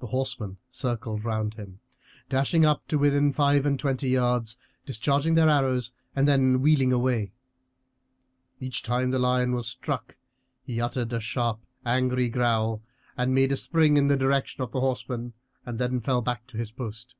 The 0.00 0.08
horsemen 0.08 0.56
circled 0.68 1.24
round 1.24 1.54
him, 1.54 1.78
dashing 2.28 2.64
up 2.64 2.88
to 2.88 2.98
within 2.98 3.30
five 3.30 3.64
and 3.64 3.78
twenty 3.78 4.08
yards, 4.08 4.58
discharging 4.84 5.34
their 5.34 5.48
arrows, 5.48 5.92
and 6.16 6.26
then 6.26 6.60
wheeling 6.62 6.92
away. 6.92 7.30
Each 8.58 8.82
time 8.82 9.10
the 9.10 9.20
lion 9.20 9.52
was 9.52 9.68
struck 9.68 10.16
he 10.64 10.80
uttered 10.80 11.12
a 11.12 11.20
sharp, 11.20 11.60
angry 11.86 12.28
growl, 12.28 12.82
and 13.16 13.32
made 13.32 13.52
a 13.52 13.56
spring 13.56 13.96
in 13.96 14.08
the 14.08 14.16
direction 14.16 14.64
of 14.64 14.72
the 14.72 14.80
horsemen, 14.80 15.34
and 15.64 15.78
then 15.78 16.00
fell 16.00 16.22
back 16.22 16.48
to 16.48 16.56
his 16.56 16.72
post. 16.72 17.14